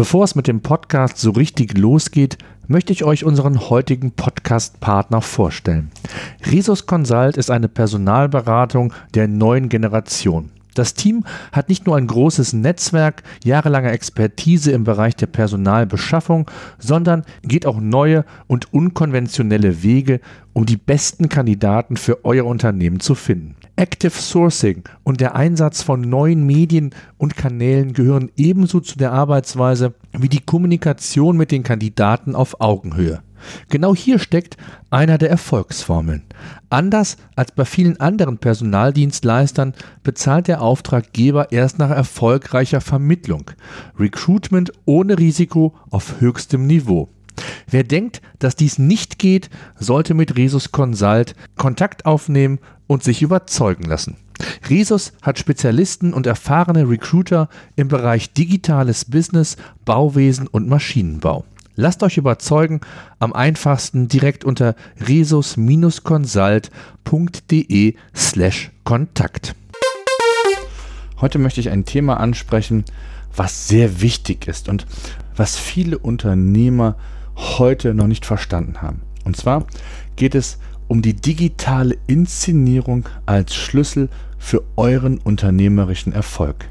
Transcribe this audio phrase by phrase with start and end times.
[0.00, 2.38] Bevor es mit dem Podcast so richtig losgeht,
[2.68, 5.90] möchte ich euch unseren heutigen Podcast-Partner vorstellen.
[6.50, 10.52] Risus Consult ist eine Personalberatung der neuen Generation.
[10.74, 17.26] Das Team hat nicht nur ein großes Netzwerk, jahrelange Expertise im Bereich der Personalbeschaffung, sondern
[17.42, 20.20] geht auch neue und unkonventionelle Wege,
[20.54, 23.54] um die besten Kandidaten für euer Unternehmen zu finden.
[23.80, 29.94] Active Sourcing und der Einsatz von neuen Medien und Kanälen gehören ebenso zu der Arbeitsweise
[30.12, 33.22] wie die Kommunikation mit den Kandidaten auf Augenhöhe.
[33.70, 34.58] Genau hier steckt
[34.90, 36.24] einer der Erfolgsformeln.
[36.68, 39.72] Anders als bei vielen anderen Personaldienstleistern
[40.02, 43.50] bezahlt der Auftraggeber erst nach erfolgreicher Vermittlung.
[43.98, 47.08] Recruitment ohne Risiko auf höchstem Niveau.
[47.66, 52.58] Wer denkt, dass dies nicht geht, sollte mit Resus Consult Kontakt aufnehmen
[52.90, 54.16] und sich überzeugen lassen.
[54.68, 61.44] Resus hat Spezialisten und erfahrene Recruiter im Bereich digitales Business, Bauwesen und Maschinenbau.
[61.76, 62.80] Lasst euch überzeugen,
[63.20, 64.74] am einfachsten direkt unter
[65.06, 69.54] resus-consult.de slash Kontakt.
[71.20, 72.84] Heute möchte ich ein Thema ansprechen,
[73.36, 74.84] was sehr wichtig ist und
[75.36, 76.96] was viele Unternehmer
[77.36, 79.02] heute noch nicht verstanden haben.
[79.24, 79.64] Und zwar
[80.16, 80.69] geht es um
[81.02, 86.68] die digitale Inszenierung als Schlüssel für euren unternehmerischen Erfolg.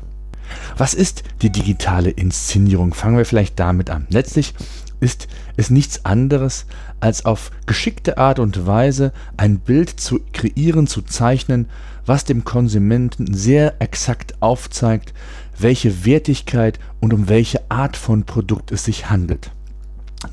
[0.77, 2.93] Was ist die digitale Inszenierung?
[2.93, 4.07] Fangen wir vielleicht damit an.
[4.09, 4.53] Letztlich
[4.99, 6.65] ist es nichts anderes,
[6.99, 11.69] als auf geschickte Art und Weise ein Bild zu kreieren, zu zeichnen,
[12.05, 15.13] was dem Konsumenten sehr exakt aufzeigt,
[15.57, 19.51] welche Wertigkeit und um welche Art von Produkt es sich handelt.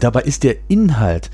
[0.01, 1.31] Dabei ist der Inhalt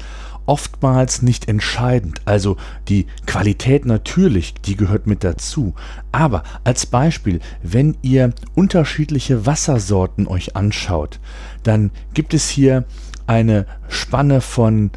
[0.52, 2.20] oftmals nicht entscheidend.
[2.26, 5.72] Also die Qualität natürlich, die gehört mit dazu.
[6.12, 11.20] Aber als Beispiel, wenn ihr unterschiedliche Wassersorten euch anschaut,
[11.62, 12.84] dann gibt es hier
[13.26, 14.90] eine Spanne von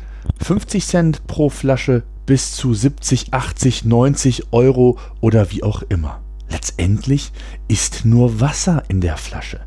[0.44, 6.22] 50 Cent pro Flasche bis zu 70, 80, 90 Euro oder wie auch immer.
[6.50, 7.32] Letztendlich
[7.70, 9.62] ist nur Wasser in der Flasche.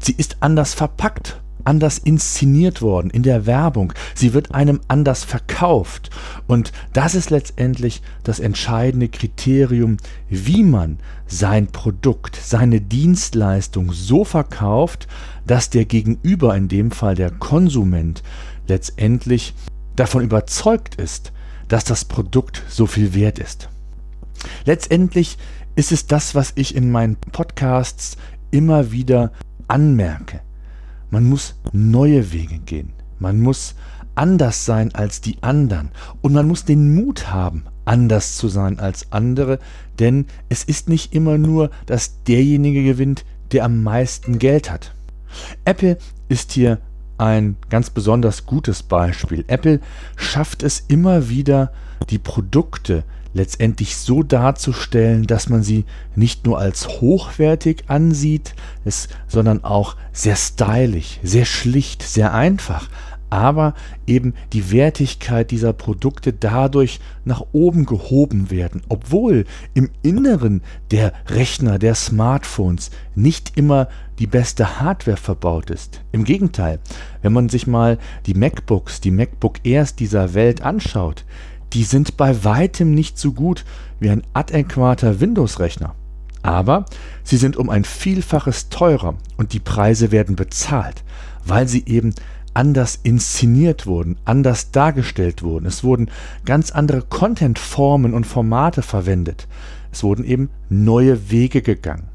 [0.00, 3.92] Sie ist anders verpackt anders inszeniert worden in der Werbung.
[4.14, 6.10] Sie wird einem anders verkauft.
[6.46, 9.96] Und das ist letztendlich das entscheidende Kriterium,
[10.28, 15.08] wie man sein Produkt, seine Dienstleistung so verkauft,
[15.46, 18.22] dass der Gegenüber, in dem Fall der Konsument,
[18.68, 19.54] letztendlich
[19.96, 21.32] davon überzeugt ist,
[21.68, 23.68] dass das Produkt so viel wert ist.
[24.64, 25.38] Letztendlich
[25.74, 28.16] ist es das, was ich in meinen Podcasts
[28.50, 29.32] immer wieder
[29.68, 30.40] anmerke.
[31.10, 32.92] Man muss neue Wege gehen.
[33.18, 33.74] Man muss
[34.14, 35.90] anders sein als die anderen.
[36.22, 39.58] Und man muss den Mut haben, anders zu sein als andere,
[39.98, 44.94] denn es ist nicht immer nur, dass derjenige gewinnt, der am meisten Geld hat.
[45.64, 46.78] Apple ist hier
[47.18, 49.44] ein ganz besonders gutes Beispiel.
[49.46, 49.80] Apple
[50.16, 51.72] schafft es immer wieder,
[52.10, 53.04] die Produkte
[53.36, 55.84] letztendlich so darzustellen, dass man sie
[56.16, 58.54] nicht nur als hochwertig ansieht,
[58.84, 62.88] es, sondern auch sehr stylisch, sehr schlicht, sehr einfach,
[63.28, 63.74] aber
[64.06, 69.44] eben die Wertigkeit dieser Produkte dadurch nach oben gehoben werden, obwohl
[69.74, 73.88] im Inneren der Rechner, der Smartphones nicht immer
[74.18, 76.00] die beste Hardware verbaut ist.
[76.12, 76.78] Im Gegenteil,
[77.20, 81.24] wenn man sich mal die MacBooks, die MacBook Airs dieser Welt anschaut,
[81.72, 83.64] die sind bei weitem nicht so gut
[84.00, 85.94] wie ein adäquater Windows-Rechner.
[86.42, 86.86] Aber
[87.24, 91.02] sie sind um ein Vielfaches teurer und die Preise werden bezahlt,
[91.44, 92.14] weil sie eben
[92.54, 95.66] anders inszeniert wurden, anders dargestellt wurden.
[95.66, 96.10] Es wurden
[96.44, 99.46] ganz andere Content-Formen und Formate verwendet.
[99.92, 102.08] Es wurden eben neue Wege gegangen.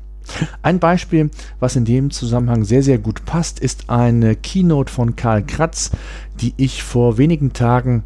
[0.62, 5.44] Ein Beispiel, was in dem Zusammenhang sehr, sehr gut passt, ist eine Keynote von Karl
[5.44, 5.92] Kratz,
[6.39, 8.04] die ich vor wenigen Tagen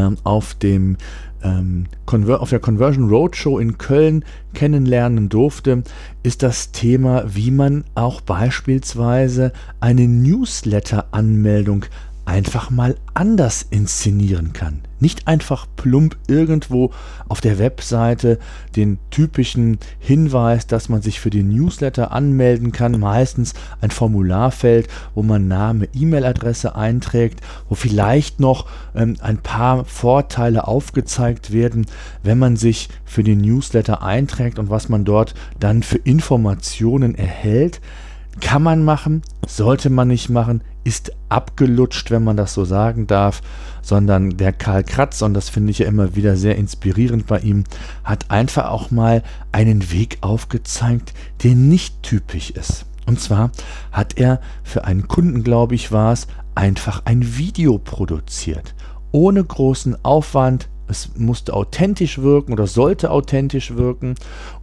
[0.00, 0.96] ähm, auf dem
[1.42, 5.82] ähm, auf der Conversion Roadshow in Köln kennenlernen durfte,
[6.22, 11.86] ist das Thema, wie man auch beispielsweise eine Newsletter-Anmeldung
[12.24, 14.82] einfach mal anders inszenieren kann.
[15.00, 16.90] Nicht einfach plump irgendwo
[17.28, 18.38] auf der Webseite
[18.76, 25.22] den typischen Hinweis, dass man sich für den Newsletter anmelden kann, meistens ein Formularfeld, wo
[25.22, 31.86] man Name, E-Mail-Adresse einträgt, wo vielleicht noch ähm, ein paar Vorteile aufgezeigt werden,
[32.22, 37.80] wenn man sich für den Newsletter einträgt und was man dort dann für Informationen erhält.
[38.40, 43.42] Kann man machen, sollte man nicht machen, ist abgelutscht, wenn man das so sagen darf,
[43.82, 47.64] sondern der Karl Kratz, und das finde ich ja immer wieder sehr inspirierend bei ihm,
[48.02, 49.22] hat einfach auch mal
[49.52, 52.86] einen Weg aufgezeigt, der nicht typisch ist.
[53.06, 53.50] Und zwar
[53.92, 58.74] hat er für einen Kunden, glaube ich, war es, einfach ein Video produziert.
[59.12, 64.14] Ohne großen Aufwand, es musste authentisch wirken oder sollte authentisch wirken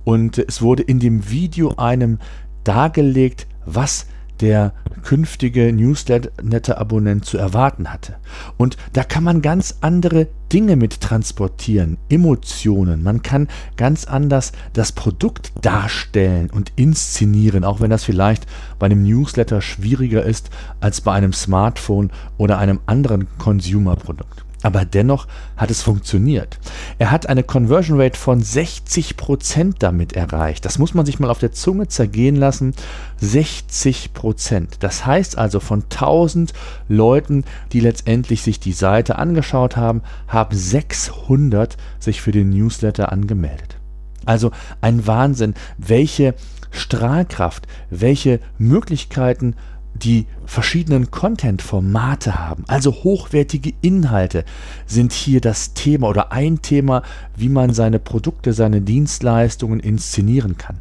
[0.03, 2.19] und es wurde in dem Video einem
[2.63, 4.07] dargelegt, was
[4.39, 4.73] der
[5.03, 8.15] künftige Newsletter-Abonnent zu erwarten hatte.
[8.57, 13.03] Und da kann man ganz andere Dinge mit transportieren, Emotionen.
[13.03, 18.45] Man kann ganz anders das Produkt darstellen und inszenieren, auch wenn das vielleicht
[18.79, 20.49] bei einem Newsletter schwieriger ist
[20.79, 24.46] als bei einem Smartphone oder einem anderen Consumer-Produkt.
[24.63, 26.57] Aber dennoch hat es funktioniert.
[26.97, 30.65] Er hat eine Conversion Rate von 60% damit erreicht.
[30.65, 32.73] Das muss man sich mal auf der Zunge zergehen lassen.
[33.21, 34.67] 60%.
[34.79, 36.53] Das heißt also von 1000
[36.87, 43.77] Leuten, die letztendlich sich die Seite angeschaut haben, haben 600 sich für den Newsletter angemeldet.
[44.25, 44.51] Also
[44.81, 46.33] ein Wahnsinn, welche
[46.71, 49.55] Strahlkraft, welche Möglichkeiten
[49.93, 54.45] die verschiedenen Content-Formate haben, also hochwertige Inhalte,
[54.85, 57.03] sind hier das Thema oder ein Thema,
[57.35, 60.79] wie man seine Produkte, seine Dienstleistungen inszenieren kann.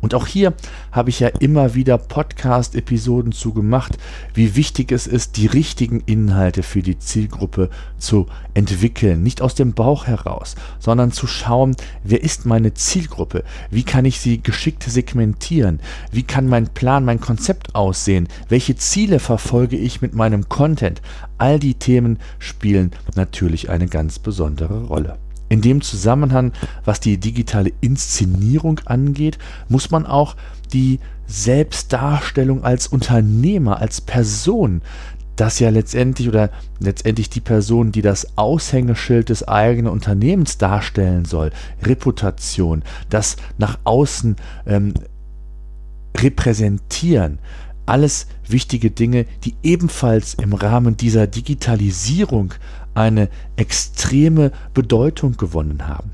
[0.00, 0.54] Und auch hier
[0.92, 3.98] habe ich ja immer wieder Podcast-Episoden zu gemacht,
[4.34, 9.22] wie wichtig es ist, die richtigen Inhalte für die Zielgruppe zu entwickeln.
[9.22, 13.44] Nicht aus dem Bauch heraus, sondern zu schauen, wer ist meine Zielgruppe?
[13.70, 15.80] Wie kann ich sie geschickt segmentieren?
[16.12, 18.28] Wie kann mein Plan, mein Konzept aussehen?
[18.48, 21.02] Welche Ziele verfolge ich mit meinem Content?
[21.38, 25.18] All die Themen spielen natürlich eine ganz besondere Rolle.
[25.48, 26.52] In dem Zusammenhang,
[26.84, 29.38] was die digitale Inszenierung angeht,
[29.68, 30.36] muss man auch
[30.72, 34.82] die Selbstdarstellung als Unternehmer, als Person,
[35.36, 36.50] das ja letztendlich oder
[36.80, 41.50] letztendlich die Person, die das Aushängeschild des eigenen Unternehmens darstellen soll,
[41.82, 44.94] Reputation, das nach außen ähm,
[46.16, 47.38] repräsentieren,
[47.84, 52.54] alles wichtige Dinge, die ebenfalls im Rahmen dieser Digitalisierung
[52.94, 56.10] eine extreme Bedeutung gewonnen haben.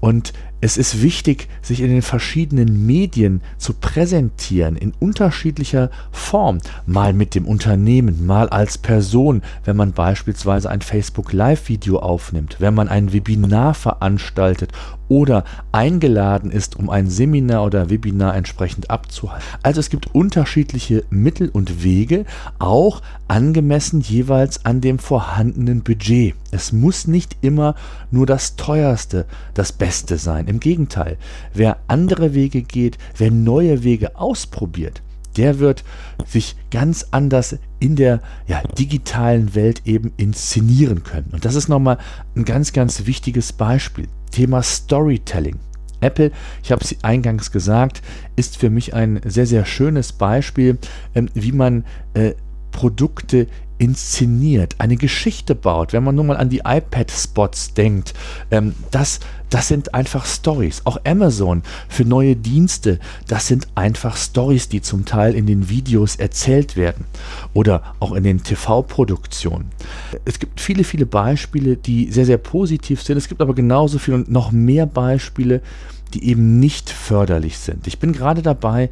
[0.00, 0.32] Und
[0.64, 6.56] es ist wichtig, sich in den verschiedenen Medien zu präsentieren, in unterschiedlicher Form.
[6.86, 12.72] Mal mit dem Unternehmen, mal als Person, wenn man beispielsweise ein Facebook Live-Video aufnimmt, wenn
[12.72, 14.72] man ein Webinar veranstaltet
[15.08, 19.44] oder eingeladen ist, um ein Seminar oder Webinar entsprechend abzuhalten.
[19.62, 22.24] Also es gibt unterschiedliche Mittel und Wege,
[22.58, 26.34] auch angemessen jeweils an dem vorhandenen Budget.
[26.54, 27.74] Es muss nicht immer
[28.12, 30.46] nur das teuerste, das Beste sein.
[30.46, 31.18] Im Gegenteil,
[31.52, 35.02] wer andere Wege geht, wer neue Wege ausprobiert,
[35.36, 35.82] der wird
[36.24, 41.30] sich ganz anders in der ja, digitalen Welt eben inszenieren können.
[41.32, 41.98] Und das ist nochmal
[42.36, 44.06] ein ganz, ganz wichtiges Beispiel.
[44.30, 45.58] Thema Storytelling.
[46.00, 46.30] Apple,
[46.62, 48.00] ich habe es eingangs gesagt,
[48.36, 50.78] ist für mich ein sehr, sehr schönes Beispiel,
[51.16, 52.34] ähm, wie man äh,
[52.70, 53.46] Produkte
[53.78, 58.14] inszeniert, eine Geschichte baut, wenn man nur mal an die iPad-Spots denkt,
[58.50, 60.82] ähm, das, das sind einfach Stories.
[60.84, 66.16] Auch Amazon für neue Dienste, das sind einfach Stories, die zum Teil in den Videos
[66.16, 67.04] erzählt werden
[67.52, 69.70] oder auch in den TV-Produktionen.
[70.24, 73.16] Es gibt viele, viele Beispiele, die sehr, sehr positiv sind.
[73.16, 75.60] Es gibt aber genauso viele und noch mehr Beispiele,
[76.14, 77.86] die eben nicht förderlich sind.
[77.86, 78.88] Ich bin gerade dabei,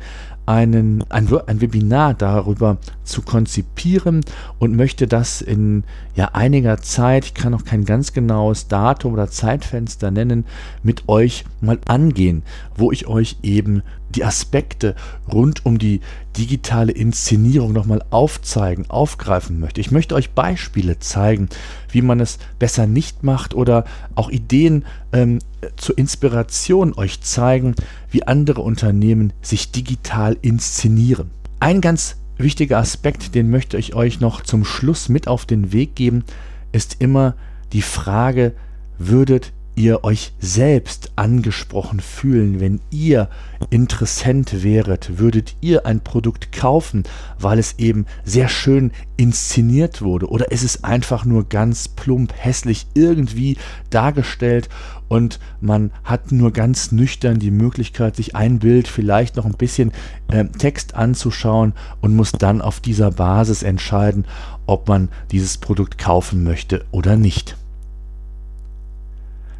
[0.47, 4.23] einen, ein, ein Webinar darüber zu konzipieren
[4.59, 5.85] und möchte das in
[6.15, 10.45] ja, einiger Zeit, ich kann noch kein ganz genaues Datum oder Zeitfenster nennen,
[10.83, 12.43] mit euch mal angehen,
[12.77, 14.95] wo ich euch eben die Aspekte
[15.31, 16.01] rund um die
[16.37, 19.81] digitale Inszenierung nochmal aufzeigen, aufgreifen möchte.
[19.81, 21.49] Ich möchte euch Beispiele zeigen,
[21.91, 25.41] wie man es besser nicht macht oder auch Ideen ähm,
[25.77, 27.75] zur Inspiration euch zeigen,
[28.11, 31.31] wie andere Unternehmen sich digital inszenieren.
[31.61, 35.95] Ein ganz wichtiger Aspekt, den möchte ich euch noch zum Schluss mit auf den Weg
[35.95, 36.25] geben,
[36.73, 37.35] ist immer
[37.73, 38.55] die Frage,
[38.99, 43.29] würdet ihr euch selbst angesprochen fühlen, wenn ihr
[43.71, 47.05] Interessent wäret, würdet ihr ein Produkt kaufen,
[47.39, 52.87] weil es eben sehr schön inszeniert wurde oder ist es einfach nur ganz plump hässlich
[52.95, 53.57] irgendwie
[53.91, 54.69] dargestellt
[55.09, 59.93] und man hat nur ganz nüchtern die Möglichkeit, sich ein Bild, vielleicht noch ein bisschen
[60.29, 64.27] äh, Text anzuschauen und muss dann auf dieser Basis entscheiden,
[64.67, 67.57] ob man dieses Produkt kaufen möchte oder nicht.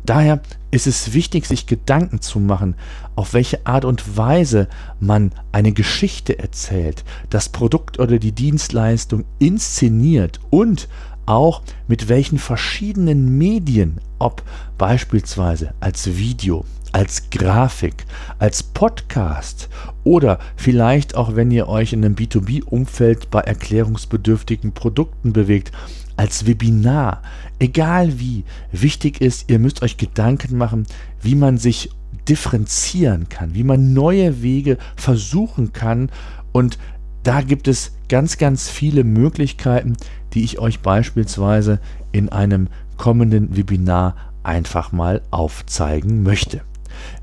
[0.05, 0.41] Daher
[0.71, 2.75] ist es wichtig, sich Gedanken zu machen,
[3.15, 4.69] auf welche Art und Weise
[4.99, 10.89] man eine Geschichte erzählt, das Produkt oder die Dienstleistung inszeniert und
[11.27, 14.43] auch mit welchen verschiedenen Medien, ob
[14.77, 18.05] beispielsweise als Video, als Grafik,
[18.39, 19.69] als Podcast
[20.05, 25.73] oder vielleicht auch, wenn ihr euch in einem B2B-Umfeld bei erklärungsbedürftigen Produkten bewegt,
[26.17, 27.23] als Webinar,
[27.59, 30.87] egal wie, wichtig ist, ihr müsst euch Gedanken machen,
[31.21, 31.91] wie man sich
[32.29, 36.11] differenzieren kann, wie man neue Wege versuchen kann
[36.53, 36.79] und
[37.23, 39.97] da gibt es ganz, ganz viele Möglichkeiten,
[40.35, 41.81] die ich euch beispielsweise
[42.11, 46.63] in einem kommenden Webinar einfach mal aufzeigen möchte.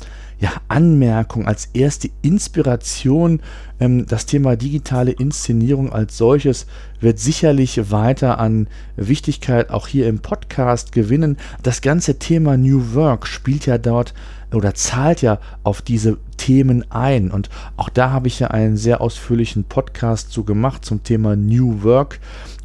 [0.43, 3.39] ja, Anmerkung, als erste Inspiration.
[3.79, 6.65] Ähm, das Thema digitale Inszenierung als solches
[6.99, 11.37] wird sicherlich weiter an Wichtigkeit auch hier im Podcast gewinnen.
[11.63, 14.13] Das ganze Thema New Work spielt ja dort
[14.53, 17.31] oder zahlt ja auf diese Themen ein.
[17.31, 21.83] Und auch da habe ich ja einen sehr ausführlichen Podcast zu gemacht zum Thema New
[21.83, 22.19] Work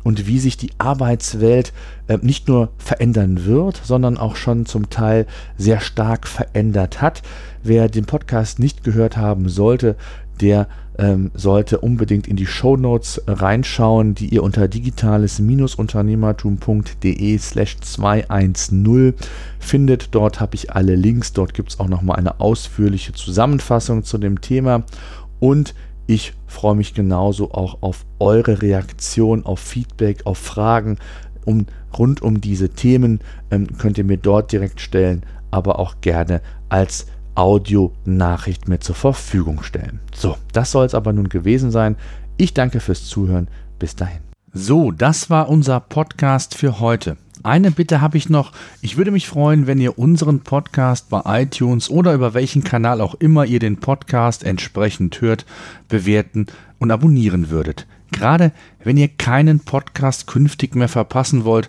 [0.05, 1.73] und wie sich die Arbeitswelt
[2.07, 5.27] äh, nicht nur verändern wird, sondern auch schon zum Teil
[5.57, 7.23] sehr stark verändert hat.
[7.63, 9.97] Wer den Podcast nicht gehört haben sollte,
[10.39, 10.69] der
[10.99, 19.15] ähm, sollte unbedingt in die Show Notes reinschauen, die ihr unter digitales-unternehmertum.de slash 210
[19.59, 20.15] findet.
[20.15, 24.41] Dort habe ich alle Links, dort gibt es auch nochmal eine ausführliche Zusammenfassung zu dem
[24.41, 24.83] Thema
[25.41, 25.75] und
[26.09, 30.97] ich freue mich genauso auch auf eure Reaktion, auf Feedback, auf Fragen
[31.45, 31.67] um,
[31.97, 33.21] rund um diese Themen.
[33.51, 36.41] Ähm, könnt ihr mir dort direkt stellen, aber auch gerne
[36.71, 37.07] als
[37.39, 40.01] Audio-Nachricht mir zur Verfügung stellen.
[40.13, 41.95] So, das soll es aber nun gewesen sein.
[42.37, 43.47] Ich danke fürs Zuhören.
[43.79, 44.19] Bis dahin.
[44.53, 47.17] So, das war unser Podcast für heute.
[47.45, 48.51] Eine Bitte habe ich noch.
[48.83, 53.15] Ich würde mich freuen, wenn ihr unseren Podcast bei iTunes oder über welchen Kanal auch
[53.15, 55.47] immer ihr den Podcast entsprechend hört,
[55.89, 56.49] bewerten
[56.81, 57.87] und abonnieren würdet.
[58.11, 58.51] Gerade
[58.83, 61.69] wenn ihr keinen Podcast künftig mehr verpassen wollt,